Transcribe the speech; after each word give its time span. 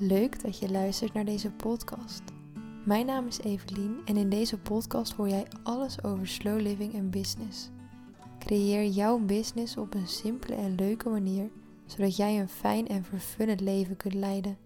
Leuk 0.00 0.42
dat 0.42 0.58
je 0.58 0.70
luistert 0.70 1.12
naar 1.12 1.24
deze 1.24 1.50
podcast. 1.50 2.22
Mijn 2.84 3.06
naam 3.06 3.26
is 3.26 3.38
Evelien 3.38 4.00
en 4.04 4.16
in 4.16 4.30
deze 4.30 4.58
podcast 4.58 5.12
hoor 5.12 5.28
jij 5.28 5.46
alles 5.62 6.02
over 6.04 6.28
slow 6.28 6.60
living 6.60 6.94
en 6.94 7.10
business. 7.10 7.70
Creëer 8.38 8.86
jouw 8.86 9.18
business 9.18 9.76
op 9.76 9.94
een 9.94 10.08
simpele 10.08 10.54
en 10.54 10.74
leuke 10.74 11.08
manier, 11.08 11.50
zodat 11.86 12.16
jij 12.16 12.40
een 12.40 12.48
fijn 12.48 12.88
en 12.88 13.04
vervullend 13.04 13.60
leven 13.60 13.96
kunt 13.96 14.14
leiden. 14.14 14.58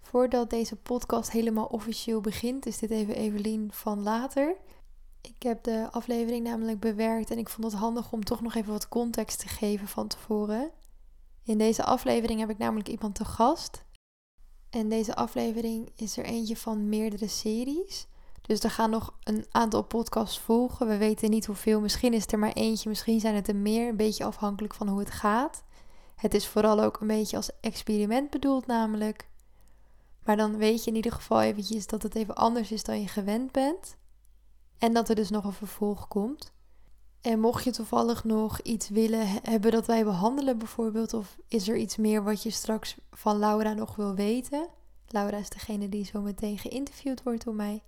Voordat 0.00 0.50
deze 0.50 0.76
podcast 0.76 1.30
helemaal 1.30 1.66
officieel 1.66 2.20
begint, 2.20 2.66
is 2.66 2.78
dit 2.78 2.90
even 2.90 3.14
Evelien 3.14 3.72
van 3.72 4.02
later. 4.02 4.56
Ik 5.20 5.42
heb 5.42 5.62
de 5.62 5.88
aflevering 5.90 6.44
namelijk 6.44 6.80
bewerkt 6.80 7.30
en 7.30 7.38
ik 7.38 7.48
vond 7.48 7.72
het 7.72 7.80
handig 7.80 8.12
om 8.12 8.24
toch 8.24 8.40
nog 8.40 8.54
even 8.54 8.72
wat 8.72 8.88
context 8.88 9.38
te 9.38 9.48
geven 9.48 9.88
van 9.88 10.06
tevoren. 10.06 10.70
In 11.44 11.58
deze 11.58 11.84
aflevering 11.84 12.40
heb 12.40 12.50
ik 12.50 12.58
namelijk 12.58 12.88
iemand 12.88 13.14
te 13.14 13.24
gast. 13.24 13.84
En 14.70 14.88
deze 14.88 15.14
aflevering 15.14 15.90
is 15.94 16.16
er 16.16 16.24
eentje 16.24 16.56
van 16.56 16.88
meerdere 16.88 17.28
series. 17.28 18.06
Dus 18.42 18.60
er 18.60 18.70
gaan 18.70 18.90
nog 18.90 19.14
een 19.22 19.46
aantal 19.50 19.82
podcasts 19.82 20.38
volgen. 20.38 20.86
We 20.86 20.96
weten 20.96 21.30
niet 21.30 21.46
hoeveel. 21.46 21.80
Misschien 21.80 22.12
is 22.12 22.26
er 22.26 22.38
maar 22.38 22.52
eentje, 22.52 22.88
misschien 22.88 23.20
zijn 23.20 23.34
het 23.34 23.48
er 23.48 23.56
meer. 23.56 23.88
Een 23.88 23.96
beetje 23.96 24.24
afhankelijk 24.24 24.74
van 24.74 24.88
hoe 24.88 24.98
het 24.98 25.10
gaat. 25.10 25.64
Het 26.16 26.34
is 26.34 26.46
vooral 26.46 26.80
ook 26.80 27.00
een 27.00 27.06
beetje 27.06 27.36
als 27.36 27.50
experiment 27.60 28.30
bedoeld, 28.30 28.66
namelijk. 28.66 29.28
Maar 30.24 30.36
dan 30.36 30.56
weet 30.56 30.84
je 30.84 30.90
in 30.90 30.96
ieder 30.96 31.12
geval 31.12 31.40
eventjes 31.40 31.86
dat 31.86 32.02
het 32.02 32.14
even 32.14 32.34
anders 32.34 32.72
is 32.72 32.84
dan 32.84 33.00
je 33.00 33.08
gewend 33.08 33.52
bent. 33.52 33.96
En 34.78 34.92
dat 34.92 35.08
er 35.08 35.14
dus 35.14 35.30
nog 35.30 35.44
een 35.44 35.52
vervolg 35.52 36.08
komt. 36.08 36.52
En 37.22 37.40
mocht 37.40 37.64
je 37.64 37.70
toevallig 37.70 38.24
nog 38.24 38.60
iets 38.60 38.88
willen 38.88 39.26
hebben 39.26 39.70
dat 39.70 39.86
wij 39.86 40.04
behandelen 40.04 40.58
bijvoorbeeld, 40.58 41.14
of 41.14 41.38
is 41.48 41.68
er 41.68 41.76
iets 41.76 41.96
meer 41.96 42.22
wat 42.22 42.42
je 42.42 42.50
straks 42.50 42.96
van 43.10 43.38
Laura 43.38 43.72
nog 43.72 43.96
wil 43.96 44.14
weten? 44.14 44.68
Laura 45.06 45.36
is 45.36 45.48
degene 45.48 45.88
die 45.88 46.04
zo 46.04 46.20
meteen 46.20 46.58
geïnterviewd 46.58 47.22
wordt 47.22 47.44
door 47.44 47.54
mij. 47.54 47.82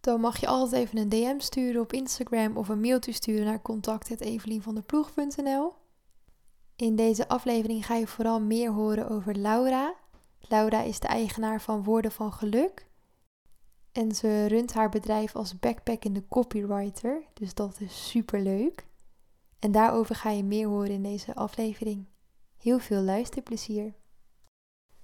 Dan 0.00 0.20
mag 0.20 0.40
je 0.40 0.46
altijd 0.46 0.82
even 0.82 0.98
een 0.98 1.08
DM 1.08 1.38
sturen 1.38 1.80
op 1.80 1.92
Instagram 1.92 2.56
of 2.56 2.68
een 2.68 2.80
mailtje 2.80 3.12
sturen 3.12 3.44
naar 3.44 3.62
contact.evelienvanderploeg.nl 3.62 5.72
In 6.76 6.96
deze 6.96 7.28
aflevering 7.28 7.86
ga 7.86 7.94
je 7.94 8.06
vooral 8.06 8.40
meer 8.40 8.72
horen 8.72 9.08
over 9.08 9.38
Laura. 9.38 9.94
Laura 10.40 10.82
is 10.82 11.00
de 11.00 11.08
eigenaar 11.08 11.60
van 11.60 11.84
Woorden 11.84 12.12
van 12.12 12.32
Geluk. 12.32 12.86
En 13.96 14.14
ze 14.14 14.46
runt 14.46 14.72
haar 14.72 14.88
bedrijf 14.88 15.36
als 15.36 15.58
backpackende 15.58 16.28
copywriter. 16.28 17.22
Dus 17.34 17.54
dat 17.54 17.76
is 17.80 18.08
super 18.08 18.40
leuk. 18.40 18.86
En 19.58 19.72
daarover 19.72 20.14
ga 20.14 20.30
je 20.30 20.44
meer 20.44 20.68
horen 20.68 20.90
in 20.90 21.02
deze 21.02 21.34
aflevering. 21.34 22.06
Heel 22.58 22.78
veel 22.78 23.00
luisterplezier. 23.00 23.94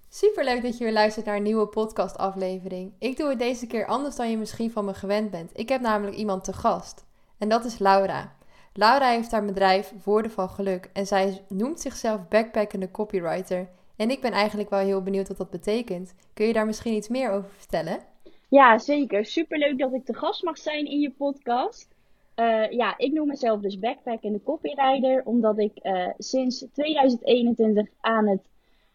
Super 0.09 0.45
leuk 0.45 0.63
dat 0.63 0.79
je 0.79 0.85
weer 0.85 0.93
luistert 0.93 1.27
naar 1.27 1.37
een 1.37 1.43
nieuwe 1.43 1.67
podcast 1.67 2.19
aflevering. 2.19 2.93
Ik 2.99 3.17
doe 3.17 3.29
het 3.29 3.39
deze 3.39 3.67
keer 3.67 3.87
anders 3.87 4.17
dan 4.17 4.31
je 4.31 4.39
misschien 4.39 4.71
van 4.71 4.85
me 4.85 4.95
gewend 4.95 5.31
bent. 5.31 5.51
Ik 5.55 5.69
heb 5.69 5.81
namelijk 5.81 6.17
iemand 6.17 6.45
te 6.45 6.53
gast. 6.53 7.05
En 7.39 7.49
dat 7.49 7.65
is 7.65 7.79
Laura. 7.79 8.37
Laura 8.73 9.09
heeft 9.09 9.31
haar 9.31 9.45
bedrijf 9.45 9.93
Woorden 10.05 10.31
van 10.31 10.49
Geluk. 10.49 10.91
En 10.93 11.07
zij 11.07 11.45
noemt 11.49 11.81
zichzelf 11.81 12.29
backpackende 12.29 12.91
copywriter. 12.91 13.69
En 13.97 14.11
ik 14.11 14.21
ben 14.21 14.33
eigenlijk 14.33 14.71
wel 14.71 14.81
heel 14.81 15.03
benieuwd 15.03 15.29
wat 15.29 15.37
dat 15.37 15.51
betekent. 15.51 16.15
Kun 16.35 16.47
je 16.47 16.53
daar 16.53 16.67
misschien 16.67 16.95
iets 16.95 17.09
meer 17.09 17.31
over 17.31 17.51
vertellen? 17.51 18.11
Ja, 18.53 18.79
zeker. 18.79 19.25
Superleuk 19.25 19.79
dat 19.79 19.93
ik 19.93 20.05
te 20.05 20.15
gast 20.15 20.43
mag 20.43 20.59
zijn 20.59 20.87
in 20.87 21.01
je 21.01 21.11
podcast. 21.11 21.95
Uh, 22.37 22.71
ja, 22.71 22.99
ik 22.99 23.13
noem 23.13 23.27
mezelf 23.27 23.61
dus 23.61 23.79
backpack 23.79 24.23
en 24.23 24.33
de 24.33 24.43
copywriter, 24.43 25.23
omdat 25.25 25.59
ik 25.59 25.73
uh, 25.83 26.09
sinds 26.19 26.67
2021 26.73 27.89
aan 28.01 28.29
het 28.29 28.49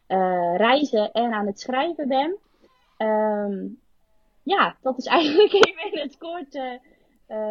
uh, 0.08 0.56
reizen 0.56 1.12
en 1.12 1.34
aan 1.34 1.46
het 1.46 1.60
schrijven 1.60 2.08
ben. 2.08 2.38
Um, 2.98 3.80
ja, 4.44 4.76
dat 4.82 4.98
is 4.98 5.06
eigenlijk 5.18 5.54
even 5.54 5.92
in 5.92 6.00
het 6.00 6.18
kort 6.18 6.60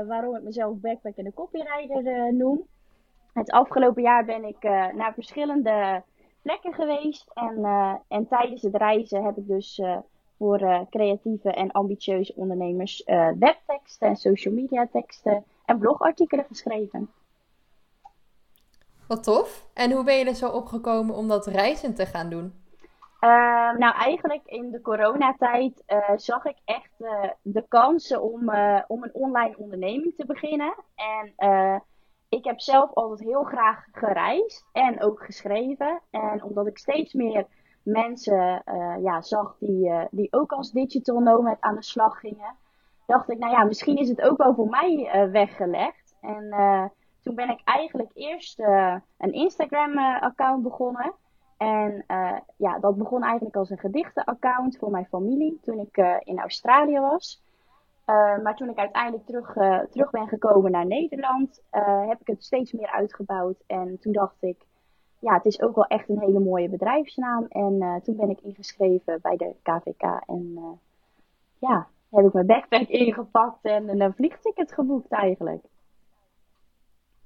waarom 0.07 0.37
ik 0.37 0.43
mezelf 0.43 0.77
backpack 0.77 1.17
en 1.17 1.25
de 1.25 1.35
copywriter 1.35 2.35
noem. 2.35 2.67
Het 3.33 3.51
afgelopen 3.51 4.03
jaar 4.03 4.25
ben 4.25 4.45
ik 4.45 4.63
naar 4.95 5.15
verschillende 5.15 6.03
plekken 6.43 6.75
geweest 6.75 7.31
en, 7.35 7.65
en 8.09 8.29
tijdens 8.29 8.63
het 8.63 8.77
reizen 8.77 9.25
heb 9.25 9.37
ik 9.37 9.47
dus 9.47 9.81
voor 10.39 10.61
uh, 10.61 10.81
creatieve 10.91 11.51
en 11.51 11.71
ambitieuze 11.73 12.33
ondernemers 12.37 13.03
uh, 13.07 13.29
webteksten 13.39 14.09
en 14.09 14.17
social 14.17 14.55
media 14.55 14.89
teksten 14.93 15.45
en 15.65 15.79
blogartikelen 15.79 16.45
geschreven. 16.49 17.11
Wat 19.09 19.23
tof. 19.23 19.67
En 19.75 19.93
hoe 19.93 20.05
ben 20.05 20.15
je 20.19 20.25
er 20.25 20.35
zo 20.35 20.49
opgekomen 20.49 21.15
om 21.15 21.29
dat 21.29 21.47
reizen 21.47 21.95
te 21.95 22.07
gaan 22.07 22.29
doen? 22.29 22.65
Uh, 23.21 23.31
nou, 23.77 23.95
eigenlijk 23.95 24.43
in 24.47 24.71
de 24.71 24.81
coronatijd 24.81 25.83
zag 26.17 26.45
ik 26.45 26.57
echt 26.65 26.93
de 27.43 27.65
kansen 27.69 28.23
om, 28.23 28.51
om 28.87 29.03
een 29.03 29.15
online 29.15 29.55
onderneming 29.57 30.15
te 30.17 30.27
beginnen. 30.27 30.75
En 30.95 31.33
ik 32.29 32.45
heb 32.45 32.61
zelf 32.61 32.93
altijd 32.95 33.29
heel 33.29 33.43
graag 33.43 33.85
gereisd 33.93 34.67
en 34.73 35.03
ook 35.03 35.25
geschreven. 35.25 36.01
En 36.11 36.43
omdat 36.43 36.67
ik 36.67 36.79
steeds 36.79 37.13
meer 37.13 37.47
mensen 37.87 38.63
uh, 38.67 38.95
ja, 39.03 39.23
zag 39.23 39.57
die, 39.59 39.89
uh, 39.89 40.05
die 40.11 40.33
ook 40.33 40.53
als 40.53 40.73
digital 40.73 41.19
nomad 41.21 41.57
aan 41.61 41.75
de 41.75 41.83
slag 41.83 42.19
gingen, 42.21 42.55
dacht 43.07 43.31
ik, 43.31 43.39
nou 43.39 43.53
ja, 43.53 43.65
misschien 43.65 43.97
is 43.97 44.09
het 44.09 44.23
ook 44.23 44.39
wel 44.39 44.55
voor 44.55 44.69
mij 44.69 45.11
uh, 45.15 45.31
weggelegd. 45.31 46.17
En 46.21 46.51
toen 47.23 47.35
ben 47.35 47.51
ik 47.51 47.61
eigenlijk 47.65 48.11
eerst 48.15 48.59
een 49.19 49.33
Instagram-account 49.33 50.63
begonnen. 50.63 51.15
En 51.57 52.05
ja, 52.57 52.79
dat 52.79 52.97
begon 52.97 53.23
eigenlijk 53.23 53.57
als 53.57 53.71
een 53.71 53.79
gedichtenaccount 53.79 54.79
voor 54.79 54.91
mijn 54.91 55.07
familie 55.07 55.59
toen 55.63 55.79
ik 55.79 55.97
in 56.25 56.39
Australië 56.39 57.01
was. 57.01 57.43
maar 58.43 58.57
toen 58.57 58.69
ik 58.69 58.79
uiteindelijk 58.79 59.27
terug, 59.27 59.53
terug 59.91 60.11
ben 60.11 60.29
gekomen 60.29 60.71
naar 60.71 60.87
Nederland, 60.87 61.63
heb 62.09 62.21
ik 62.21 62.27
het 62.27 62.45
steeds 62.45 62.73
meer 62.73 62.91
uitgebouwd. 62.91 63.63
En 63.67 63.99
toen 64.01 64.13
dacht 64.13 64.43
ik, 64.43 64.67
ja, 65.19 65.35
het 65.35 65.45
is 65.45 65.61
ook 65.61 65.75
wel 65.75 65.85
echt 65.85 66.09
een 66.09 66.21
hele 66.21 66.41
mooie 66.41 66.69
bedrijfsnaam. 66.69 67.47
En 67.49 67.73
uh, 67.73 67.95
toen 67.95 68.17
ben 68.17 68.31
ik 68.31 68.41
ingeschreven 68.41 69.19
bij 69.23 69.37
de 69.37 69.55
KVK. 69.63 70.03
En 70.27 70.53
uh, 70.55 70.65
ja, 71.59 71.87
heb 72.11 72.25
ik 72.25 72.33
mijn 72.33 72.47
backpack 72.47 72.89
ingepakt 73.05 73.65
en 73.65 74.01
een 74.01 74.15
vliegticket 74.15 74.73
geboekt 74.73 75.13
eigenlijk. 75.13 75.65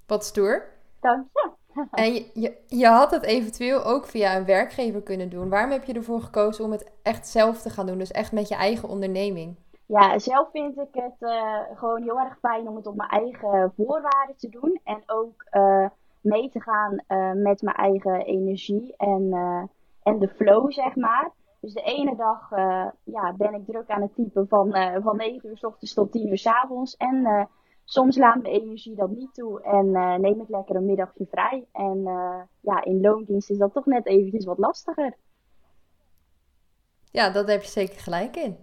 Wat 0.06 0.24
stoer. 0.24 0.68
Dank 1.00 1.26
je. 1.32 1.50
En 1.90 2.14
je, 2.14 2.30
je, 2.34 2.56
je, 2.66 2.86
had 2.86 3.10
het 3.10 3.22
eventueel 3.22 3.84
ook 3.84 4.06
via 4.06 4.36
een 4.36 4.44
werkgever 4.44 5.02
kunnen 5.02 5.28
doen. 5.28 5.48
Waarom 5.48 5.70
heb 5.70 5.84
je 5.84 5.92
ervoor 5.92 6.20
gekozen 6.20 6.64
om 6.64 6.70
het 6.70 6.90
echt 7.02 7.28
zelf 7.28 7.62
te 7.62 7.70
gaan 7.70 7.86
doen? 7.86 7.98
Dus 7.98 8.10
echt 8.10 8.32
met 8.32 8.48
je 8.48 8.54
eigen 8.54 8.88
onderneming? 8.88 9.56
Ja, 9.86 10.18
zelf 10.18 10.50
vind 10.50 10.78
ik 10.78 10.88
het 10.92 11.16
uh, 11.20 11.58
gewoon 11.74 12.02
heel 12.02 12.18
erg 12.18 12.38
fijn 12.40 12.68
om 12.68 12.76
het 12.76 12.86
op 12.86 12.96
mijn 12.96 13.10
eigen 13.10 13.72
voorwaarden 13.76 14.36
te 14.36 14.48
doen. 14.48 14.80
En 14.84 15.02
ook 15.06 15.44
mee 16.20 16.50
te 16.50 16.60
gaan 16.60 16.92
uh, 17.08 17.32
met 17.32 17.62
mijn 17.62 17.76
eigen 17.76 18.20
energie 18.20 18.94
en, 18.96 19.22
uh, 19.22 19.62
en 20.02 20.18
de 20.18 20.28
flow, 20.28 20.72
zeg 20.72 20.96
maar. 20.96 21.30
Dus 21.60 21.72
de 21.72 21.82
ene 21.82 22.16
dag 22.16 22.50
uh, 22.50 22.86
ja, 23.04 23.34
ben 23.36 23.54
ik 23.54 23.66
druk 23.66 23.88
aan 23.88 24.02
het 24.02 24.14
typen 24.14 24.48
van, 24.48 24.72
van 25.02 25.16
9 25.16 25.48
uur 25.48 25.56
s 25.56 25.64
ochtends 25.64 25.94
tot 25.94 26.12
10 26.12 26.28
uur 26.28 26.38
s 26.38 26.46
avonds. 26.46 26.96
En 26.96 27.48
soms 27.84 28.16
laat 28.16 28.42
mijn 28.42 28.54
energie 28.54 28.94
dat 28.94 29.10
niet 29.10 29.34
toe 29.34 29.62
en 29.62 29.90
neem 30.20 30.40
ik 30.40 30.48
lekker 30.48 30.76
een 30.76 30.86
middagje 30.86 31.26
vrij. 31.30 31.66
En 31.72 32.02
ja, 32.60 32.84
in 32.84 33.00
loondienst 33.00 33.50
is 33.50 33.58
dat 33.58 33.72
toch 33.72 33.86
net 33.86 34.06
eventjes 34.06 34.44
wat 34.44 34.58
lastiger. 34.58 35.16
Ja, 37.10 37.30
dat 37.30 37.48
heb 37.48 37.62
je 37.62 37.68
zeker 37.68 38.00
gelijk 38.00 38.36
in. 38.36 38.56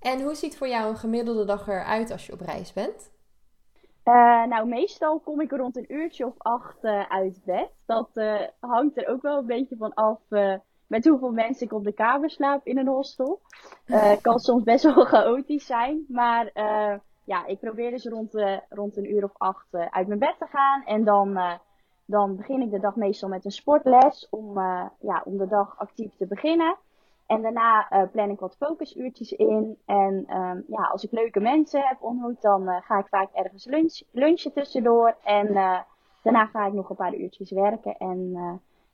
En 0.00 0.22
hoe 0.22 0.34
ziet 0.34 0.56
voor 0.56 0.68
jou 0.68 0.90
een 0.90 0.96
gemiddelde 0.96 1.44
dag 1.44 1.68
eruit 1.68 2.10
als 2.10 2.26
je 2.26 2.32
op 2.32 2.40
reis 2.40 2.72
bent? 2.72 3.10
Uh, 4.04 4.44
nou, 4.44 4.68
meestal 4.68 5.18
kom 5.18 5.40
ik 5.40 5.50
rond 5.50 5.76
een 5.76 5.92
uurtje 5.92 6.26
of 6.26 6.34
acht 6.38 6.84
uh, 6.84 7.02
uit 7.08 7.40
bed. 7.44 7.70
Dat 7.86 8.10
uh, 8.14 8.40
hangt 8.60 8.96
er 8.96 9.08
ook 9.08 9.22
wel 9.22 9.38
een 9.38 9.46
beetje 9.46 9.76
van 9.76 9.94
af 9.94 10.20
met 10.86 11.06
hoeveel 11.08 11.30
mensen 11.30 11.66
ik 11.66 11.72
op 11.72 11.84
de 11.84 11.92
kamer 11.92 12.30
slaap 12.30 12.66
in 12.66 12.78
een 12.78 12.86
hostel. 12.86 13.40
kan 14.22 14.38
soms 14.38 14.62
best 14.62 14.84
wel 14.84 15.04
chaotisch 15.04 15.66
zijn. 15.66 16.04
Maar 16.08 16.50
ja, 17.24 17.46
ik 17.46 17.60
probeer 17.60 17.90
dus 17.90 18.04
rond, 18.04 18.32
rond 18.68 18.96
een 18.96 19.12
uur 19.12 19.24
of 19.24 19.32
acht 19.36 19.66
uit 19.72 20.06
mijn 20.06 20.18
bed 20.18 20.34
te 20.38 20.46
gaan. 20.46 20.84
En 20.84 21.04
dan, 21.04 21.38
dan 22.04 22.36
begin 22.36 22.62
ik 22.62 22.70
de 22.70 22.80
dag 22.80 22.96
meestal 22.96 23.28
met 23.28 23.44
een 23.44 23.50
sportles 23.50 24.26
om, 24.30 24.58
ja, 25.00 25.22
om 25.24 25.36
de 25.38 25.48
dag 25.48 25.78
actief 25.78 26.16
te 26.16 26.26
beginnen. 26.26 26.76
En 27.32 27.42
daarna 27.42 27.92
uh, 27.92 28.10
plan 28.10 28.30
ik 28.30 28.40
wat 28.40 28.56
focusuurtjes 28.58 29.32
in. 29.32 29.78
En 29.84 30.36
um, 30.36 30.64
ja, 30.68 30.82
als 30.92 31.04
ik 31.04 31.12
leuke 31.12 31.40
mensen 31.40 31.80
heb 31.80 32.02
ontmoet, 32.02 32.42
dan 32.42 32.62
uh, 32.62 32.76
ga 32.80 32.98
ik 32.98 33.06
vaak 33.06 33.28
ergens 33.32 33.64
lunch, 33.64 34.00
lunchen 34.10 34.52
tussendoor. 34.52 35.16
En 35.24 35.46
uh, 35.46 35.78
daarna 36.22 36.46
ga 36.46 36.66
ik 36.66 36.72
nog 36.72 36.90
een 36.90 36.96
paar 36.96 37.14
uurtjes 37.14 37.50
werken. 37.50 37.96
En 37.96 38.36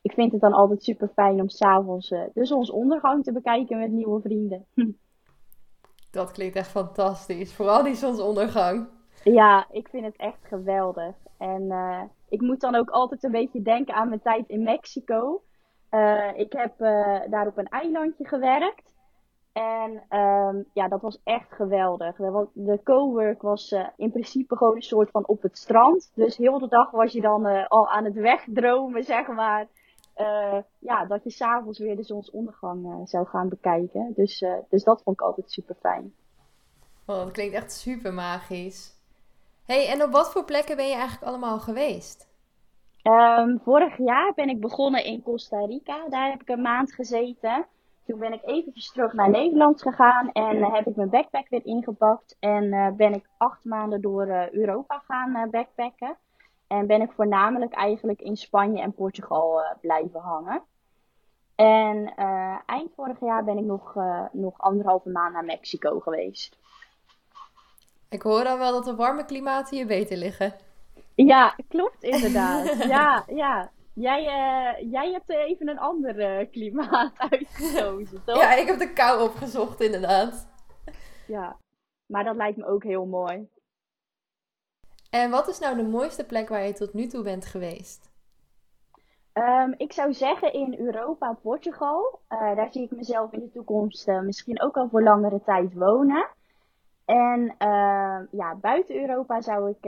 ik 0.02 0.12
vind 0.12 0.32
het 0.32 0.40
dan 0.40 0.52
altijd 0.52 0.82
super 0.82 1.08
fijn 1.08 1.40
om 1.40 1.48
s'avonds 1.48 2.08
de 2.08 2.46
zonsondergang 2.46 3.24
te 3.24 3.32
bekijken 3.32 3.78
met 3.78 3.90
nieuwe 3.90 4.20
vrienden. 4.20 4.66
Dat 6.10 6.32
klinkt 6.32 6.56
echt 6.56 6.70
fantastisch. 6.70 7.54
Vooral 7.54 7.82
die 7.82 7.94
zonsondergang. 7.94 8.88
Ja, 9.24 9.66
ik 9.70 9.88
vind 9.88 10.04
het 10.04 10.16
echt 10.16 10.46
geweldig. 10.46 11.14
En 11.38 11.72
ik 12.28 12.40
moet 12.40 12.60
dan 12.60 12.74
ook 12.74 12.90
altijd 12.90 13.24
een 13.24 13.30
beetje 13.30 13.62
denken 13.62 13.94
aan 13.94 14.08
mijn 14.08 14.20
tijd 14.20 14.48
in 14.48 14.62
Mexico. 14.62 15.42
Ik 16.34 16.52
heb 16.52 16.78
daar 17.30 17.46
op 17.46 17.58
een 17.58 17.68
eilandje 17.68 18.26
gewerkt. 18.26 18.96
En 19.52 20.18
um, 20.18 20.64
ja, 20.72 20.88
dat 20.88 21.00
was 21.00 21.20
echt 21.24 21.52
geweldig. 21.52 22.16
De 22.52 22.80
cowork 22.84 23.42
was 23.42 23.72
uh, 23.72 23.86
in 23.96 24.10
principe 24.10 24.56
gewoon 24.56 24.74
een 24.74 24.82
soort 24.82 25.10
van 25.10 25.26
op 25.26 25.42
het 25.42 25.58
strand. 25.58 26.10
Dus 26.14 26.36
heel 26.36 26.58
de 26.58 26.68
dag 26.68 26.90
was 26.90 27.12
je 27.12 27.20
dan 27.20 27.46
uh, 27.46 27.66
al 27.66 27.88
aan 27.88 28.04
het 28.04 28.14
wegdromen, 28.14 29.04
zeg 29.04 29.26
maar. 29.26 29.66
Uh, 30.16 30.58
ja, 30.78 31.04
dat 31.06 31.24
je 31.24 31.30
s'avonds 31.30 31.78
weer 31.78 31.96
de 31.96 32.02
zonsondergang 32.02 33.08
zou 33.08 33.26
gaan 33.26 33.48
bekijken. 33.48 34.12
Dus, 34.14 34.44
dus 34.68 34.84
dat 34.84 35.02
vond 35.02 35.20
ik 35.20 35.26
altijd 35.26 35.50
super 35.50 35.74
fijn. 35.80 36.14
Oh, 37.06 37.16
dat 37.16 37.30
klinkt 37.30 37.54
echt 37.54 37.72
super 37.72 38.14
magisch. 38.14 38.96
hey, 39.64 39.88
en 39.88 40.02
op 40.02 40.10
wat 40.10 40.32
voor 40.32 40.44
plekken 40.44 40.76
ben 40.76 40.88
je 40.88 40.94
eigenlijk 40.94 41.24
allemaal 41.24 41.58
geweest? 41.58 42.27
Um, 43.02 43.60
vorig 43.64 43.96
jaar 43.96 44.32
ben 44.34 44.48
ik 44.48 44.60
begonnen 44.60 45.04
in 45.04 45.22
Costa 45.22 45.64
Rica. 45.64 46.08
Daar 46.08 46.30
heb 46.30 46.40
ik 46.40 46.48
een 46.48 46.62
maand 46.62 46.92
gezeten. 46.94 47.66
Toen 48.06 48.18
ben 48.18 48.32
ik 48.32 48.40
eventjes 48.44 48.92
terug 48.92 49.12
naar 49.12 49.30
Nederland 49.30 49.82
gegaan 49.82 50.32
en 50.32 50.56
uh, 50.56 50.72
heb 50.72 50.86
ik 50.86 50.96
mijn 50.96 51.10
backpack 51.10 51.48
weer 51.48 51.66
ingepakt. 51.66 52.36
En 52.40 52.64
uh, 52.64 52.90
ben 52.90 53.14
ik 53.14 53.28
acht 53.36 53.64
maanden 53.64 54.00
door 54.00 54.26
uh, 54.26 54.50
Europa 54.50 55.02
gaan 55.06 55.50
backpacken. 55.50 56.16
En 56.66 56.86
ben 56.86 57.00
ik 57.00 57.12
voornamelijk 57.12 57.72
eigenlijk 57.72 58.20
in 58.20 58.36
Spanje 58.36 58.80
en 58.80 58.92
Portugal 58.92 59.62
blijven 59.80 60.20
hangen. 60.20 60.62
En 61.54 62.14
eind 62.66 62.90
vorig 62.94 63.20
jaar 63.20 63.44
ben 63.44 63.58
ik 63.58 63.64
nog, 63.64 63.94
nog 64.32 64.58
anderhalve 64.58 65.10
maand 65.10 65.32
naar 65.32 65.44
Mexico 65.44 66.00
geweest. 66.00 66.58
Ik 68.08 68.22
hoor 68.22 68.44
al 68.46 68.58
wel 68.58 68.72
dat 68.72 68.84
de 68.84 68.94
warme 68.94 69.24
klimaten 69.24 69.78
je 69.78 69.86
beter 69.86 70.16
liggen. 70.16 70.54
Ja, 71.26 71.54
klopt 71.68 72.02
inderdaad. 72.02 72.82
ja, 72.94 73.24
ja. 73.26 73.70
Jij, 73.94 74.20
uh, 74.20 74.90
jij 74.92 75.12
hebt 75.12 75.30
even 75.30 75.68
een 75.68 75.78
ander 75.78 76.40
uh, 76.40 76.50
klimaat 76.50 77.12
uitgekozen, 77.30 78.24
toch? 78.24 78.36
Ja, 78.36 78.54
ik 78.54 78.66
heb 78.66 78.78
de 78.78 78.92
kou 78.92 79.22
opgezocht, 79.22 79.80
inderdaad. 79.80 80.48
Ja, 81.26 81.56
maar 82.06 82.24
dat 82.24 82.36
lijkt 82.36 82.56
me 82.56 82.66
ook 82.66 82.82
heel 82.82 83.06
mooi. 83.06 83.48
En 85.10 85.30
wat 85.30 85.48
is 85.48 85.58
nou 85.58 85.76
de 85.76 85.82
mooiste 85.82 86.24
plek 86.26 86.48
waar 86.48 86.66
je 86.66 86.72
tot 86.72 86.94
nu 86.94 87.06
toe 87.06 87.22
bent 87.22 87.46
geweest? 87.46 88.10
Um, 89.32 89.74
ik 89.76 89.92
zou 89.92 90.12
zeggen 90.12 90.52
in 90.52 90.78
Europa, 90.78 91.38
Portugal. 91.42 92.20
Uh, 92.28 92.56
daar 92.56 92.72
zie 92.72 92.82
ik 92.82 92.90
mezelf 92.90 93.32
in 93.32 93.40
de 93.40 93.50
toekomst 93.50 94.06
misschien 94.06 94.62
ook 94.62 94.76
al 94.76 94.88
voor 94.88 95.02
langere 95.02 95.40
tijd 95.44 95.74
wonen. 95.74 96.28
En 97.04 97.54
ehm, 97.58 98.24
ja, 98.30 98.54
buiten 98.60 99.00
Europa 99.00 99.40
zou 99.40 99.70
ik, 99.70 99.84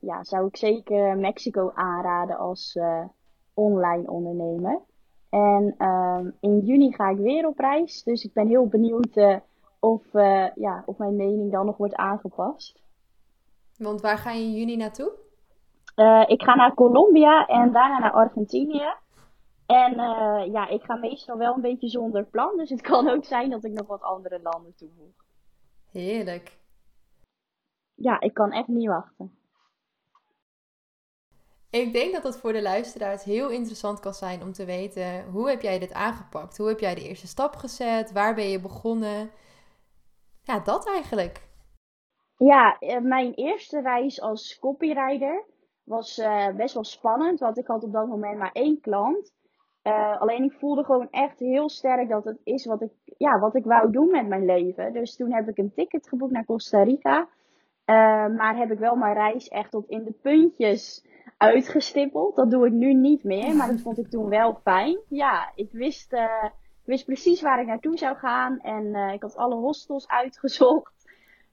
ja, 0.00 0.24
zou 0.24 0.46
ik 0.46 0.56
zeker 0.56 1.16
Mexico 1.18 1.70
aanraden 1.74 2.36
als 2.38 2.78
online 3.54 4.10
ondernemen. 4.10 4.82
En 5.30 5.86
um, 5.86 6.36
in 6.40 6.58
juni 6.58 6.92
ga 6.92 7.08
ik 7.08 7.16
weer 7.16 7.46
op 7.46 7.58
reis. 7.58 8.02
Dus 8.02 8.24
ik 8.24 8.32
ben 8.32 8.48
heel 8.48 8.66
benieuwd 8.66 9.16
uh, 9.16 9.36
of, 9.78 10.14
uh, 10.14 10.54
ja, 10.54 10.82
of 10.86 10.98
mijn 10.98 11.16
mening 11.16 11.52
dan 11.52 11.66
nog 11.66 11.76
wordt 11.76 11.94
aangepast. 11.94 12.82
Want 13.76 14.00
waar 14.00 14.18
ga 14.18 14.30
je 14.30 14.42
in 14.42 14.52
juni 14.52 14.76
naartoe? 14.76 15.12
Ik 16.26 16.42
ga 16.42 16.54
naar 16.54 16.74
Colombia 16.74 17.46
en 17.46 17.72
daarna 17.72 17.98
naar 17.98 18.12
Argentinië. 18.12 18.94
En 19.66 19.94
ja, 20.52 20.68
ik 20.68 20.82
ga 20.82 20.94
meestal 20.94 21.36
wel 21.36 21.54
een 21.54 21.60
beetje 21.60 21.88
zonder 21.88 22.24
plan. 22.24 22.56
Dus 22.56 22.70
het 22.70 22.80
kan 22.90 23.08
ook 23.08 23.24
zijn 23.24 23.50
dat 23.50 23.64
ik 23.64 23.72
nog 23.72 23.86
wat 23.86 24.02
andere 24.02 24.40
landen 24.42 24.74
toevoeg. 24.74 25.24
Heerlijk. 25.90 26.58
Ja, 27.94 28.20
ik 28.20 28.34
kan 28.34 28.52
echt 28.52 28.68
niet 28.68 28.88
wachten. 28.88 29.39
Ik 31.70 31.92
denk 31.92 32.12
dat 32.12 32.22
het 32.22 32.36
voor 32.36 32.52
de 32.52 32.62
luisteraars 32.62 33.24
heel 33.24 33.50
interessant 33.50 34.00
kan 34.00 34.14
zijn 34.14 34.42
om 34.42 34.52
te 34.52 34.64
weten 34.64 35.24
hoe 35.24 35.48
heb 35.48 35.62
jij 35.62 35.78
dit 35.78 35.92
aangepakt? 35.92 36.56
Hoe 36.56 36.68
heb 36.68 36.80
jij 36.80 36.94
de 36.94 37.08
eerste 37.08 37.26
stap 37.26 37.54
gezet? 37.54 38.12
Waar 38.12 38.34
ben 38.34 38.48
je 38.48 38.60
begonnen? 38.60 39.30
Ja, 40.42 40.58
dat 40.58 40.86
eigenlijk. 40.88 41.48
Ja, 42.36 42.78
eh, 42.78 43.00
mijn 43.00 43.34
eerste 43.34 43.80
reis 43.80 44.20
als 44.20 44.58
copywriter 44.58 45.44
was 45.84 46.18
uh, 46.18 46.48
best 46.48 46.74
wel 46.74 46.84
spannend, 46.84 47.40
want 47.40 47.58
ik 47.58 47.66
had 47.66 47.84
op 47.84 47.92
dat 47.92 48.06
moment 48.06 48.38
maar 48.38 48.52
één 48.52 48.80
klant. 48.80 49.32
Uh, 49.82 50.20
alleen 50.20 50.44
ik 50.44 50.52
voelde 50.52 50.84
gewoon 50.84 51.08
echt 51.10 51.38
heel 51.38 51.68
sterk 51.68 52.08
dat 52.08 52.24
het 52.24 52.40
is 52.44 52.66
wat 52.66 52.82
ik, 52.82 52.92
ja, 53.04 53.38
wat 53.38 53.54
ik 53.54 53.64
wou 53.64 53.90
doen 53.90 54.10
met 54.10 54.28
mijn 54.28 54.44
leven. 54.44 54.92
Dus 54.92 55.16
toen 55.16 55.32
heb 55.32 55.48
ik 55.48 55.58
een 55.58 55.72
ticket 55.74 56.08
geboekt 56.08 56.32
naar 56.32 56.44
Costa 56.44 56.82
Rica. 56.82 57.28
maar 58.36 58.56
heb 58.56 58.70
ik 58.70 58.78
wel 58.78 58.96
mijn 58.96 59.14
reis 59.14 59.48
echt 59.48 59.70
tot 59.70 59.88
in 59.88 60.04
de 60.04 60.12
puntjes 60.12 61.04
uitgestippeld. 61.40 62.36
Dat 62.36 62.50
doe 62.50 62.66
ik 62.66 62.72
nu 62.72 62.94
niet 62.94 63.24
meer, 63.24 63.56
maar 63.56 63.68
dat 63.68 63.80
vond 63.80 63.98
ik 63.98 64.10
toen 64.10 64.28
wel 64.28 64.60
fijn. 64.62 64.98
Ja, 65.08 65.52
ik 65.54 65.68
wist, 65.72 66.12
uh, 66.12 66.44
wist 66.84 67.04
precies 67.04 67.42
waar 67.42 67.60
ik 67.60 67.66
naartoe 67.66 67.98
zou 67.98 68.16
gaan 68.16 68.58
en 68.58 68.84
uh, 68.84 69.12
ik 69.12 69.22
had 69.22 69.36
alle 69.36 69.54
hostels 69.54 70.08
uitgezocht. 70.08 70.92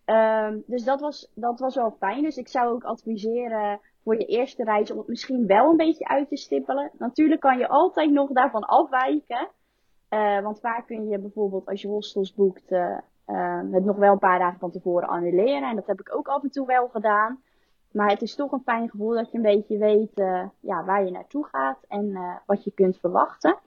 Um, 0.05 0.63
dus 0.65 0.83
dat 0.83 0.99
was, 0.99 1.31
dat 1.35 1.59
was 1.59 1.75
wel 1.75 1.95
fijn. 1.99 2.23
Dus 2.23 2.37
ik 2.37 2.47
zou 2.47 2.73
ook 2.73 2.83
adviseren 2.83 3.79
voor 4.03 4.17
je 4.17 4.25
eerste 4.25 4.63
reis 4.63 4.91
om 4.91 4.97
het 4.97 5.07
misschien 5.07 5.47
wel 5.47 5.69
een 5.69 5.77
beetje 5.77 6.07
uit 6.07 6.29
te 6.29 6.37
stippelen. 6.37 6.91
Natuurlijk 6.97 7.41
kan 7.41 7.57
je 7.57 7.67
altijd 7.67 8.11
nog 8.11 8.29
daarvan 8.31 8.63
afwijken. 8.63 9.47
Uh, 10.09 10.41
want 10.41 10.59
vaak 10.59 10.87
kun 10.87 11.07
je 11.07 11.19
bijvoorbeeld 11.19 11.67
als 11.67 11.81
je 11.81 11.87
hostels 11.87 12.33
boekt 12.33 12.69
het 13.71 13.85
nog 13.85 13.95
wel 13.95 14.11
een 14.11 14.19
paar 14.19 14.39
dagen 14.39 14.59
van 14.59 14.71
tevoren 14.71 15.07
annuleren. 15.07 15.69
En 15.69 15.75
dat 15.75 15.87
heb 15.87 15.99
ik 15.99 16.15
ook 16.15 16.27
af 16.27 16.43
en 16.43 16.51
toe 16.51 16.65
wel 16.65 16.87
gedaan. 16.87 17.39
Maar 17.97 18.09
het 18.09 18.21
is 18.21 18.35
toch 18.35 18.51
een 18.51 18.61
fijn 18.63 18.89
gevoel 18.89 19.13
dat 19.13 19.31
je 19.31 19.38
een 19.38 19.44
beetje 19.44 19.77
weet 19.77 20.19
uh, 20.19 20.44
ja, 20.59 20.85
waar 20.85 21.05
je 21.05 21.11
naartoe 21.11 21.45
gaat 21.45 21.77
en 21.88 22.05
uh, 22.05 22.35
wat 22.45 22.63
je 22.63 22.71
kunt 22.71 22.97
verwachten. 22.97 23.57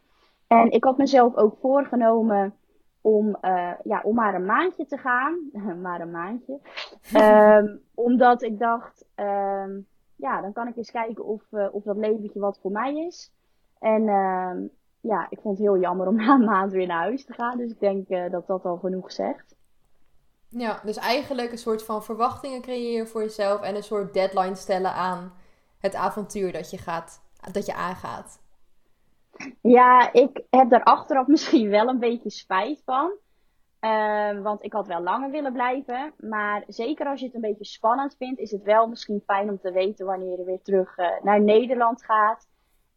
En 0.47 0.71
ik 0.71 0.85
had 0.85 0.99
mezelf 0.99 1.37
ook 1.37 1.56
voorgenomen 1.61 2.55
om, 3.00 3.37
uh, 3.43 3.73
ja, 3.85 4.00
om 4.03 4.15
maar 4.15 4.35
een 4.35 4.44
maandje 4.44 4.87
te 4.87 4.97
gaan. 4.97 5.50
maar 5.82 6.00
een 6.00 6.11
maandje. 6.11 6.59
um, 7.15 7.81
omdat 8.06 8.43
ik 8.43 8.59
dacht, 8.59 9.05
um, 9.17 9.87
ja, 10.17 10.41
dan 10.41 10.53
kan 10.53 10.69
ik 10.69 10.77
eens 10.77 10.91
kijken 10.91 11.25
of, 11.25 11.43
of 11.73 11.82
dat 11.82 11.97
leventje 11.97 12.41
wat 12.41 12.59
voor 12.61 12.73
mij 12.73 13.06
is. 13.06 13.32
En 13.79 14.09
um, 14.09 14.71
ja, 15.00 15.27
ik 15.31 15.41
vond 15.41 15.59
het 15.59 15.67
heel 15.67 15.79
jammer 15.79 16.06
om 16.06 16.17
na 16.25 16.35
een 16.35 16.44
maand 16.44 16.73
weer 16.73 16.87
naar 16.87 17.03
huis 17.03 17.25
te 17.25 17.32
gaan. 17.32 17.59
Dus 17.59 17.71
ik 17.71 17.81
denk 17.81 18.09
dat 18.31 18.47
dat 18.47 18.65
al 18.65 18.77
genoeg 18.77 19.12
zegt. 19.12 19.55
Ja, 20.50 20.81
dus 20.85 20.97
eigenlijk 20.97 21.52
een 21.52 21.58
soort 21.58 21.85
van 21.85 22.05
verwachtingen 22.05 22.61
creëren 22.61 23.08
voor 23.08 23.20
jezelf 23.20 23.62
en 23.62 23.76
een 23.76 23.82
soort 23.82 24.14
deadline 24.14 24.55
stellen 24.55 24.93
aan 24.93 25.32
het 25.79 25.94
avontuur 25.94 26.52
dat 26.52 26.70
je, 26.70 26.79
gaat, 26.79 27.23
dat 27.52 27.67
je 27.67 27.75
aangaat. 27.75 28.41
Ja, 29.62 30.12
ik 30.12 30.43
heb 30.50 30.70
daar 30.70 30.82
achteraf 30.82 31.27
misschien 31.34 31.69
wel 31.69 31.89
een 31.89 31.98
beetje 31.98 32.31
spijt 32.31 32.82
van. 32.84 33.13
Uh, 33.81 34.43
want 34.43 34.65
ik 34.65 34.72
had 34.72 34.86
wel 34.86 35.03
langer 35.03 35.31
willen 35.31 35.53
blijven. 35.53 36.13
Maar 36.19 36.65
zeker 36.67 37.06
als 37.06 37.20
je 37.20 37.27
het 37.27 37.34
een 37.34 37.41
beetje 37.41 37.65
spannend 37.65 38.17
vindt, 38.17 38.41
is 38.41 38.51
het 38.51 38.63
wel 38.63 38.89
misschien 38.89 39.22
fijn 39.27 39.48
om 39.48 39.58
te 39.60 39.72
weten 39.72 40.06
wanneer 40.06 40.39
je 40.39 40.44
weer 40.44 40.63
terug 40.63 40.98
uh, 40.98 41.06
naar 41.22 41.41
Nederland 41.41 42.05
gaat. 42.05 42.48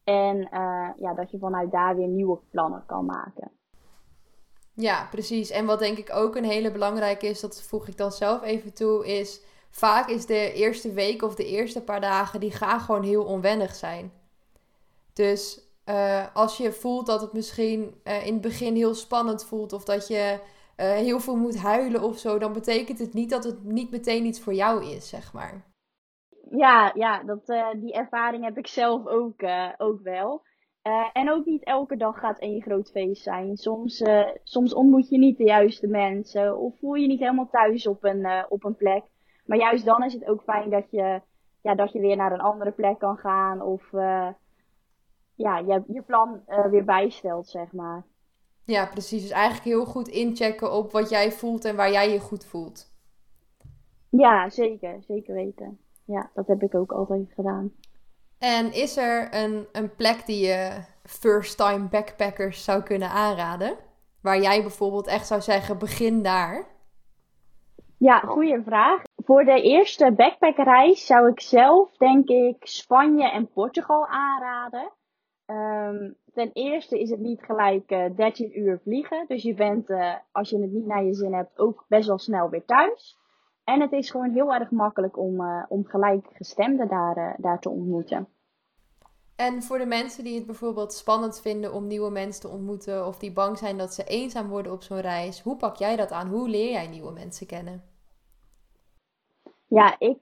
En 0.04 0.38
uh, 0.38 0.90
ja, 0.98 1.14
dat 1.14 1.32
je 1.32 1.38
vanuit 1.38 1.72
daar 1.72 1.96
weer 1.96 2.08
nieuwe 2.08 2.40
plannen 2.50 2.84
kan 2.86 3.06
maken. 3.06 3.52
Ja, 4.76 5.08
precies. 5.12 5.50
En 5.50 5.66
wat 5.66 5.80
denk 5.80 5.98
ik 5.98 6.10
ook 6.14 6.36
een 6.36 6.44
hele 6.44 6.72
belangrijke 6.72 7.28
is, 7.28 7.40
dat 7.40 7.62
voeg 7.62 7.88
ik 7.88 7.98
dan 7.98 8.12
zelf 8.12 8.44
even 8.44 8.74
toe, 8.74 9.08
is 9.08 9.42
vaak 9.70 10.10
is 10.10 10.26
de 10.26 10.54
eerste 10.54 10.92
week 10.94 11.22
of 11.22 11.36
de 11.36 11.46
eerste 11.46 11.84
paar 11.84 12.02
dagen, 12.02 12.40
die 12.40 12.52
gaan 12.52 12.80
gewoon 12.80 13.04
heel 13.04 13.24
onwennig 13.24 13.76
zijn. 13.76 14.12
Dus 15.14 15.62
uh, 15.90 16.36
als 16.36 16.58
je 16.58 16.72
voelt 16.72 17.06
dat 17.06 17.22
het 17.22 17.34
misschien 17.34 18.02
uh, 18.04 18.26
in 18.26 18.34
het 18.34 18.42
begin 18.42 18.76
heel 18.76 18.96
spannend 18.96 19.46
voelt 19.46 19.74
of 19.74 19.84
dat 19.84 20.08
je 20.08 20.40
uh, 20.78 20.92
heel 20.92 21.20
veel 21.20 21.36
moet 21.36 21.58
huilen 21.58 22.02
of 22.02 22.18
zo, 22.18 22.38
dan 22.38 22.54
betekent 22.54 23.00
het 23.00 23.14
niet 23.14 23.30
dat 23.30 23.44
het 23.44 23.64
niet 23.64 23.92
meteen 23.92 24.26
iets 24.26 24.40
voor 24.40 24.54
jou 24.54 24.86
is, 24.86 25.10
zeg 25.10 25.34
maar. 25.34 25.72
Ja, 26.50 26.92
ja 26.96 27.24
dat, 27.24 27.46
die 27.76 27.94
ervaring 27.94 28.44
heb 28.44 28.58
ik 28.58 28.68
zelf 28.68 29.08
ook, 29.08 29.44
ook 29.78 30.02
wel. 30.02 30.44
Uh, 30.88 31.10
en 31.14 31.32
ook 31.32 31.46
niet 31.46 31.64
elke 31.64 31.98
dag 31.98 32.20
gaat 32.20 32.40
één 32.40 32.62
groot 32.62 32.92
feest 32.92 33.24
zijn. 33.24 33.58
Soms, 33.58 34.02
uh, 34.02 34.28
soms 34.44 34.74
ontmoet 34.74 35.10
je 35.10 35.18
niet 35.18 35.38
de 35.38 35.44
juiste 35.44 35.88
mensen. 35.88 36.58
Of 36.58 36.78
voel 36.80 36.94
je 36.94 37.08
niet 37.08 37.20
helemaal 37.20 37.50
thuis 37.52 37.88
op 37.88 38.04
een, 38.04 38.20
uh, 38.20 38.44
op 38.50 38.64
een 38.64 38.76
plek. 38.76 39.04
Maar 39.46 39.58
juist 39.58 39.86
dan 39.86 40.04
is 40.04 40.14
het 40.14 40.26
ook 40.26 40.44
fijn 40.44 40.70
dat 40.70 40.92
je, 40.92 41.22
ja, 41.62 41.76
dat 41.76 41.92
je 41.92 42.00
weer 42.00 42.16
naar 42.16 42.32
een 42.32 42.42
andere 42.42 42.72
plek 42.72 43.00
kan 43.00 43.18
gaan. 43.18 43.62
Of 43.62 43.92
ja, 45.36 45.58
je, 45.58 45.84
je 45.88 46.02
plan 46.02 46.42
weer 46.70 46.84
bijstelt, 46.84 47.48
zeg 47.48 47.72
maar. 47.72 48.04
Ja, 48.66 48.86
precies. 48.86 49.22
Dus 49.22 49.32
eigenlijk 49.32 49.66
heel 49.66 49.86
goed 49.86 50.08
inchecken 50.08 50.74
op 50.74 50.92
wat 50.92 51.10
jij 51.10 51.32
voelt 51.32 51.66
en 51.66 51.76
waar 51.76 51.92
jij 51.92 52.12
je 52.12 52.20
goed 52.20 52.46
voelt. 52.46 52.92
Ja, 54.10 54.50
zeker. 54.50 55.04
Zeker 55.08 55.34
weten. 55.34 55.80
Ja, 56.06 56.30
dat 56.34 56.48
heb 56.48 56.62
ik 56.64 56.76
ook 56.76 56.92
altijd 56.92 57.32
gedaan. 57.34 57.72
En 58.44 58.74
is 58.74 58.98
er 58.98 59.36
een, 59.36 59.68
een 59.72 59.96
plek 59.96 60.26
die 60.26 60.46
je 60.46 60.84
first-time 61.04 61.88
backpackers 61.90 62.64
zou 62.64 62.84
kunnen 62.84 63.10
aanraden? 63.10 63.78
Waar 64.22 64.40
jij 64.40 64.62
bijvoorbeeld 64.62 65.08
echt 65.08 65.28
zou 65.28 65.42
zeggen, 65.42 65.78
begin 65.78 66.24
daar. 66.24 66.66
Ja, 67.98 68.20
goede 68.20 68.62
vraag. 68.66 69.02
Voor 69.16 69.44
de 69.44 69.62
eerste 69.62 70.12
backpackerreis 70.12 71.06
zou 71.06 71.30
ik 71.30 71.40
zelf, 71.42 71.98
denk 71.98 72.30
ik, 72.30 72.56
Spanje 72.60 73.32
en 73.32 73.48
Portugal 73.48 74.08
aanraden. 74.08 74.92
Ehm, 75.46 76.12
ten 76.34 76.50
eerste 76.54 77.00
is 77.00 77.10
het 77.10 77.20
niet 77.20 77.44
gelijk 77.44 77.92
uh, 77.92 78.06
eh, 78.06 78.16
13 78.16 78.60
uur 78.60 78.80
vliegen. 78.84 79.26
Dus 79.28 79.44
je 79.44 79.54
bent, 79.54 79.90
uh, 79.90 80.14
als 80.32 80.50
je 80.50 80.62
het 80.62 80.72
niet 80.72 80.86
naar 80.86 81.04
je 81.04 81.14
zin 81.14 81.34
hebt, 81.34 81.60
ook 81.60 81.86
best 81.88 82.08
wel 82.08 82.18
snel 82.18 82.50
weer 82.50 82.66
thuis. 82.66 83.18
En 83.64 83.82
het 83.82 83.92
is 83.92 84.12
gewoon 84.12 84.32
heel 84.32 84.54
erg 84.54 84.72
makkelijk 84.72 85.18
om, 85.18 85.42
uh, 85.42 85.64
om 85.68 85.86
gelijkgestemden 85.86 86.88
daar, 86.88 87.36
daar 87.40 87.60
te 87.60 87.70
ontmoeten. 87.70 88.28
En 89.36 89.64
voor 89.64 89.78
de 89.78 89.86
mensen 89.86 90.24
die 90.24 90.36
het 90.36 90.46
bijvoorbeeld 90.46 90.94
spannend 90.94 91.42
vinden 91.42 91.74
om 91.74 91.88
nieuwe 91.88 92.10
mensen 92.12 92.42
te 92.42 92.48
ontmoeten, 92.48 93.08
of 93.08 93.18
die 93.18 93.34
bang 93.34 93.58
zijn 93.58 93.78
dat 93.78 93.94
ze 93.94 94.04
eenzaam 94.04 94.48
worden 94.48 94.72
op 94.72 94.82
zo'n 94.82 95.02
reis, 95.02 95.42
hoe 95.42 95.58
pak 95.58 95.76
jij 95.76 95.96
dat 95.96 96.12
aan? 96.12 96.28
Hoe 96.28 96.50
leer 96.50 96.72
jij 96.72 96.88
nieuwe 96.88 97.12
mensen 97.12 97.48
kennen? 97.48 97.84
Ja, 99.68 99.96
ik, 100.00 100.20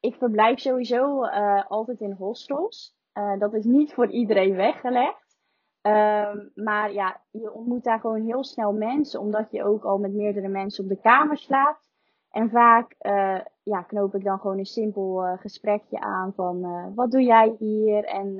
ik 0.00 0.14
verblijf 0.14 0.58
sowieso 0.58 1.24
altijd 1.68 2.00
in 2.00 2.12
hostels. 2.12 2.98
Uh, 3.14 3.38
dat 3.38 3.54
is 3.54 3.64
niet 3.64 3.94
voor 3.94 4.10
iedereen 4.10 4.54
weggelegd. 4.54 5.38
Um, 5.82 6.50
maar 6.54 6.92
ja, 6.92 7.20
je 7.30 7.52
ontmoet 7.52 7.84
daar 7.84 8.00
gewoon 8.00 8.24
heel 8.24 8.44
snel 8.44 8.72
mensen, 8.72 9.20
omdat 9.20 9.50
je 9.50 9.64
ook 9.64 9.84
al 9.84 9.98
met 9.98 10.12
meerdere 10.12 10.48
mensen 10.48 10.84
op 10.84 10.90
de 10.90 11.00
kamer 11.00 11.38
slaapt. 11.38 11.82
En 12.30 12.50
vaak 12.50 12.94
uh, 13.00 13.40
ja, 13.70 13.82
knoop 13.82 14.14
ik 14.14 14.24
dan 14.24 14.38
gewoon 14.38 14.58
een 14.58 14.64
simpel 14.64 15.24
uh, 15.24 15.38
gesprekje 15.38 16.00
aan 16.00 16.32
van 16.34 16.60
wat 16.94 17.10
doe 17.10 17.22
jij 17.22 17.54
hier 17.58 18.04
en 18.04 18.36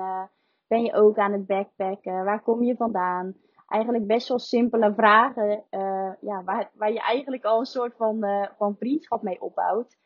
ben 0.66 0.82
je 0.82 0.92
ook 0.92 1.18
aan 1.18 1.32
het 1.32 1.46
backpacken? 1.46 2.25
Waar 2.25 2.42
kom 2.42 2.62
je 2.62 2.76
vandaan? 2.76 3.34
Eigenlijk 3.66 4.06
best 4.06 4.28
wel 4.28 4.38
simpele 4.38 4.94
vragen 4.94 5.64
ja, 6.20 6.42
waar, 6.44 6.70
waar 6.75 6.92
je 6.92 7.00
eigenlijk 7.00 7.44
al 7.44 7.58
een 7.58 7.66
soort 7.66 7.96
van, 7.96 8.25
van 8.56 8.76
vriendschap 8.76 9.22
mee 9.22 9.40
opbouwt. 9.40 9.96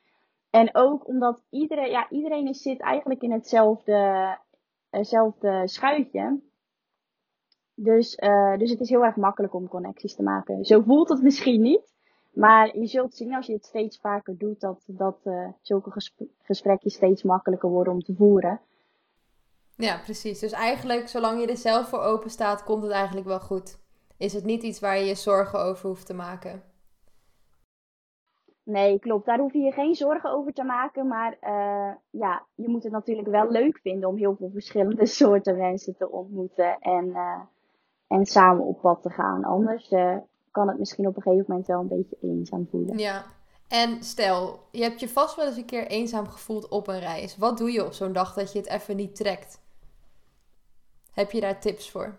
En 0.51 0.75
ook 0.75 1.09
omdat 1.09 1.45
iedereen, 1.51 1.91
ja, 1.91 2.11
iedereen 2.11 2.55
zit 2.55 2.81
eigenlijk 2.81 3.23
in 3.23 3.33
hetzelfde, 3.33 4.39
hetzelfde 4.91 5.69
schuitje. 5.69 6.41
Dus, 7.75 8.17
dus 8.59 8.71
het 8.71 8.81
is 8.81 8.89
heel 8.89 9.05
erg 9.05 9.17
makkelijk 9.17 9.55
om 9.55 9.69
connecties 9.69 10.15
te 10.15 10.23
maken. 10.23 10.65
Zo 10.65 10.81
voelt 10.81 11.09
het 11.09 11.23
misschien 11.23 11.61
niet. 11.61 11.94
Maar 12.35 12.79
je 12.79 12.87
zult 12.87 13.15
zien 13.15 13.35
als 13.35 13.47
je 13.47 13.53
het 13.53 13.65
steeds 13.65 13.99
vaker 13.99 14.39
doet, 14.39 14.61
dat, 14.61 14.85
dat 14.87 15.19
uh, 15.25 15.49
zulke 15.61 15.91
gesprekjes 16.43 16.95
steeds 16.95 17.23
makkelijker 17.23 17.69
worden 17.69 17.93
om 17.93 18.03
te 18.03 18.15
voeren. 18.15 18.61
Ja, 19.77 19.99
precies. 19.99 20.39
Dus 20.39 20.53
eigenlijk, 20.53 21.09
zolang 21.09 21.41
je 21.41 21.47
er 21.47 21.57
zelf 21.57 21.89
voor 21.89 22.01
open 22.01 22.31
staat, 22.31 22.65
komt 22.65 22.83
het 22.83 22.93
eigenlijk 22.93 23.27
wel 23.27 23.41
goed. 23.41 23.79
Is 24.17 24.33
het 24.33 24.45
niet 24.45 24.63
iets 24.63 24.81
waar 24.81 24.99
je 24.99 25.05
je 25.05 25.15
zorgen 25.15 25.59
over 25.59 25.89
hoeft 25.89 26.07
te 26.07 26.15
maken? 26.15 26.63
Nee, 28.63 28.99
klopt. 28.99 29.27
Daar 29.27 29.39
hoef 29.39 29.53
je 29.53 29.59
je 29.59 29.73
geen 29.73 29.95
zorgen 29.95 30.31
over 30.31 30.53
te 30.53 30.63
maken. 30.63 31.07
Maar 31.07 31.37
uh, 31.43 31.95
ja, 32.11 32.43
je 32.55 32.69
moet 32.69 32.83
het 32.83 32.93
natuurlijk 32.93 33.29
wel 33.29 33.51
leuk 33.51 33.79
vinden 33.79 34.09
om 34.09 34.17
heel 34.17 34.37
veel 34.37 34.51
verschillende 34.53 35.07
soorten 35.21 35.57
mensen 35.57 35.97
te 35.97 36.11
ontmoeten. 36.11 36.79
En, 36.79 37.07
uh, 37.07 37.41
en 38.07 38.27
samen 38.27 38.65
op 38.65 38.81
pad 38.81 39.03
te 39.03 39.11
gaan. 39.11 39.45
Anders 39.45 39.93
kan 40.55 40.69
het 40.69 40.79
misschien 40.79 41.07
op 41.07 41.17
een 41.17 41.23
gegeven 41.23 41.45
moment 41.49 41.67
wel 41.67 41.81
een 41.81 41.89
beetje 41.89 42.17
eenzaam 42.21 42.67
voelen. 42.71 42.99
Ja. 42.99 43.25
En 43.69 44.03
stel, 44.03 44.59
je 44.71 44.83
hebt 44.83 45.01
je 45.01 45.09
vast 45.09 45.37
wel 45.37 45.47
eens 45.47 45.57
een 45.57 45.65
keer 45.65 45.87
eenzaam 45.87 46.27
gevoeld 46.27 46.69
op 46.69 46.89
een 46.89 46.99
reis. 46.99 47.37
Wat 47.37 47.59
doe 47.59 47.73
je 47.73 47.85
op 47.85 47.93
zo'n 47.93 48.13
dag 48.13 48.35
dat 48.35 48.53
je 48.53 48.59
het 48.59 48.69
even 48.69 48.97
niet 48.97 49.17
trekt? 49.17 49.63
Heb 51.13 51.31
je 51.31 51.41
daar 51.41 51.61
tips 51.61 51.91
voor? 51.91 52.19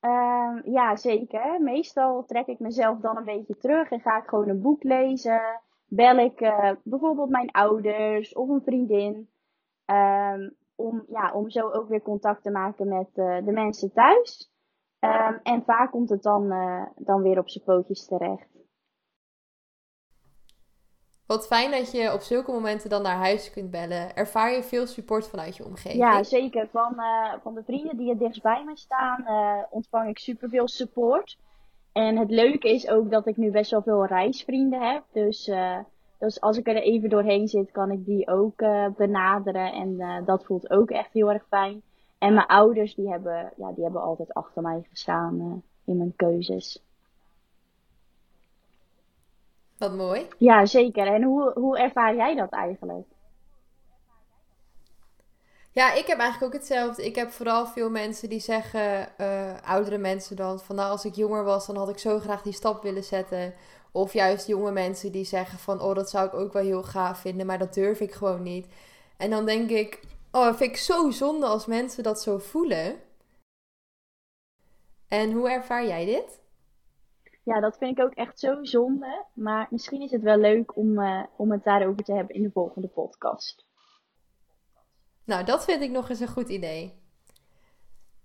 Um, 0.00 0.62
ja, 0.64 0.96
zeker. 0.96 1.62
Meestal 1.62 2.24
trek 2.26 2.46
ik 2.46 2.58
mezelf 2.58 2.98
dan 2.98 3.16
een 3.16 3.24
beetje 3.24 3.56
terug 3.56 3.90
en 3.90 4.00
ga 4.00 4.18
ik 4.18 4.28
gewoon 4.28 4.48
een 4.48 4.62
boek 4.62 4.82
lezen. 4.82 5.60
Bel 5.86 6.16
ik 6.18 6.40
uh, 6.40 6.70
bijvoorbeeld 6.82 7.30
mijn 7.30 7.50
ouders 7.50 8.34
of 8.34 8.48
een 8.48 8.62
vriendin. 8.62 9.28
Um, 9.86 10.56
om, 10.74 11.04
ja, 11.08 11.32
om 11.32 11.50
zo 11.50 11.70
ook 11.70 11.88
weer 11.88 12.02
contact 12.02 12.42
te 12.42 12.50
maken 12.50 12.88
met 12.88 13.08
uh, 13.14 13.44
de 13.44 13.52
mensen 13.52 13.92
thuis. 13.92 14.52
Um, 15.00 15.40
en 15.42 15.62
vaak 15.62 15.90
komt 15.90 16.08
het 16.08 16.22
dan, 16.22 16.52
uh, 16.52 16.82
dan 16.96 17.22
weer 17.22 17.38
op 17.38 17.48
zijn 17.48 17.64
pootjes 17.64 18.06
terecht. 18.06 18.46
Wat 21.26 21.46
fijn 21.46 21.70
dat 21.70 21.92
je 21.92 22.12
op 22.12 22.20
zulke 22.20 22.52
momenten 22.52 22.90
dan 22.90 23.02
naar 23.02 23.16
huis 23.16 23.50
kunt 23.50 23.70
bellen. 23.70 24.16
Ervaar 24.16 24.52
je 24.52 24.62
veel 24.62 24.86
support 24.86 25.28
vanuit 25.28 25.56
je 25.56 25.64
omgeving? 25.64 26.02
Ja, 26.02 26.22
zeker. 26.22 26.68
Van, 26.72 26.94
uh, 26.96 27.32
van 27.42 27.54
de 27.54 27.62
vrienden 27.62 27.96
die 27.96 28.08
het 28.08 28.18
dichtst 28.18 28.42
bij 28.42 28.64
me 28.64 28.76
staan, 28.76 29.24
uh, 29.26 29.62
ontvang 29.70 30.08
ik 30.08 30.18
superveel 30.18 30.68
support. 30.68 31.38
En 31.92 32.16
het 32.16 32.30
leuke 32.30 32.70
is 32.70 32.88
ook 32.88 33.10
dat 33.10 33.26
ik 33.26 33.36
nu 33.36 33.50
best 33.50 33.70
wel 33.70 33.82
veel 33.82 34.06
reisvrienden 34.06 34.80
heb. 34.92 35.04
Dus, 35.12 35.48
uh, 35.48 35.78
dus 36.18 36.40
als 36.40 36.58
ik 36.58 36.66
er 36.66 36.76
even 36.76 37.08
doorheen 37.08 37.48
zit, 37.48 37.70
kan 37.70 37.90
ik 37.90 38.04
die 38.04 38.28
ook 38.28 38.56
benaderen. 38.96 39.72
En 39.72 40.24
dat 40.24 40.44
voelt 40.44 40.70
ook 40.70 40.90
echt 40.90 41.12
heel 41.12 41.32
erg 41.32 41.46
fijn. 41.48 41.82
En 42.18 42.34
mijn 42.34 42.46
ouders, 42.46 42.94
die 42.94 43.10
hebben, 43.10 43.52
ja, 43.56 43.72
die 43.72 43.84
hebben 43.84 44.02
altijd 44.02 44.34
achter 44.34 44.62
mij 44.62 44.86
gestaan 44.90 45.62
in 45.84 45.96
mijn 45.96 46.16
keuzes. 46.16 46.82
Wat 49.78 49.94
mooi. 49.94 50.26
Ja, 50.38 50.66
zeker. 50.66 51.06
En 51.06 51.22
hoe, 51.22 51.52
hoe 51.54 51.78
ervaar 51.78 52.16
jij 52.16 52.34
dat 52.34 52.50
eigenlijk? 52.50 53.06
Ja, 55.72 55.92
ik 55.92 56.06
heb 56.06 56.18
eigenlijk 56.18 56.54
ook 56.54 56.60
hetzelfde. 56.60 57.04
Ik 57.04 57.14
heb 57.14 57.30
vooral 57.30 57.66
veel 57.66 57.90
mensen 57.90 58.28
die 58.28 58.40
zeggen, 58.40 59.08
uh, 59.20 59.54
oudere 59.62 59.98
mensen 59.98 60.36
dan, 60.36 60.60
van 60.60 60.76
nou 60.76 60.90
als 60.90 61.04
ik 61.04 61.14
jonger 61.14 61.44
was, 61.44 61.66
dan 61.66 61.76
had 61.76 61.88
ik 61.88 61.98
zo 61.98 62.18
graag 62.18 62.42
die 62.42 62.52
stap 62.52 62.82
willen 62.82 63.04
zetten. 63.04 63.54
Of 63.92 64.12
juist 64.12 64.46
jonge 64.46 64.72
mensen 64.72 65.12
die 65.12 65.24
zeggen 65.24 65.58
van, 65.58 65.80
oh 65.80 65.94
dat 65.94 66.10
zou 66.10 66.26
ik 66.26 66.34
ook 66.34 66.52
wel 66.52 66.62
heel 66.62 66.82
gaaf 66.82 67.18
vinden, 67.18 67.46
maar 67.46 67.58
dat 67.58 67.74
durf 67.74 68.00
ik 68.00 68.12
gewoon 68.12 68.42
niet. 68.42 68.66
En 69.16 69.30
dan 69.30 69.46
denk 69.46 69.70
ik, 69.70 70.00
oh 70.30 70.54
vind 70.54 70.70
ik 70.70 70.76
zo 70.76 71.10
zonde 71.10 71.46
als 71.46 71.66
mensen 71.66 72.02
dat 72.02 72.22
zo 72.22 72.38
voelen. 72.38 73.00
En 75.08 75.32
hoe 75.32 75.50
ervaar 75.50 75.86
jij 75.86 76.04
dit? 76.04 76.40
Ja, 77.42 77.60
dat 77.60 77.78
vind 77.78 77.98
ik 77.98 78.04
ook 78.04 78.14
echt 78.14 78.38
zo 78.38 78.64
zonde. 78.64 79.24
Maar 79.32 79.66
misschien 79.70 80.02
is 80.02 80.10
het 80.10 80.22
wel 80.22 80.38
leuk 80.38 80.76
om, 80.76 80.98
uh, 80.98 81.24
om 81.36 81.50
het 81.50 81.64
daarover 81.64 82.04
te 82.04 82.12
hebben 82.12 82.34
in 82.34 82.42
de 82.42 82.50
volgende 82.50 82.88
podcast. 82.88 83.66
Nou, 85.24 85.44
dat 85.44 85.64
vind 85.64 85.82
ik 85.82 85.90
nog 85.90 86.08
eens 86.08 86.20
een 86.20 86.28
goed 86.28 86.48
idee. 86.48 86.98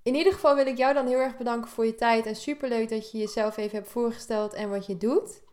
In 0.03 0.15
ieder 0.15 0.33
geval 0.33 0.55
wil 0.55 0.65
ik 0.65 0.77
jou 0.77 0.93
dan 0.93 1.07
heel 1.07 1.19
erg 1.19 1.37
bedanken 1.37 1.69
voor 1.69 1.85
je 1.85 1.95
tijd. 1.95 2.25
En 2.25 2.35
superleuk 2.35 2.89
dat 2.89 3.11
je 3.11 3.17
jezelf 3.17 3.57
even 3.57 3.77
hebt 3.77 3.91
voorgesteld 3.91 4.53
en 4.53 4.69
wat 4.69 4.85
je 4.85 4.97
doet. 4.97 5.43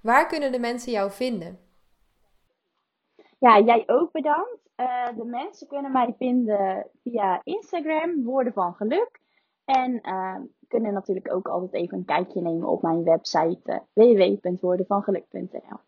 Waar 0.00 0.26
kunnen 0.26 0.52
de 0.52 0.58
mensen 0.58 0.92
jou 0.92 1.10
vinden? 1.10 1.69
Ja, 3.40 3.60
jij 3.60 3.82
ook 3.86 4.12
bedankt. 4.12 4.70
Uh, 4.76 5.06
de 5.16 5.24
mensen 5.24 5.66
kunnen 5.66 5.92
mij 5.92 6.14
vinden 6.18 6.86
via 7.02 7.40
Instagram, 7.44 8.24
Woorden 8.24 8.52
van 8.52 8.74
Geluk. 8.74 9.20
En 9.64 10.00
uh, 10.02 10.36
kunnen 10.68 10.92
natuurlijk 10.92 11.32
ook 11.34 11.48
altijd 11.48 11.72
even 11.72 11.98
een 11.98 12.04
kijkje 12.04 12.40
nemen 12.40 12.68
op 12.68 12.82
mijn 12.82 13.04
website 13.04 13.60
uh, 13.64 13.78
www.woordenvangeluk.nl. 13.92 15.78